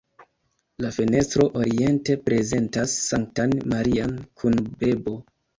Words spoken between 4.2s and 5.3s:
kun bebo.